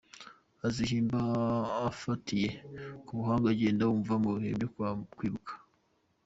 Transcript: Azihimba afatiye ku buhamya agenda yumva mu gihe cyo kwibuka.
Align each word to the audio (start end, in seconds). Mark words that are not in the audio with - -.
Azihimba 0.67 1.19
afatiye 1.89 2.49
ku 3.05 3.11
buhamya 3.17 3.49
agenda 3.53 3.81
yumva 3.89 4.13
mu 4.23 4.29
gihe 4.41 4.55
cyo 4.59 4.67
kwibuka. 5.17 5.51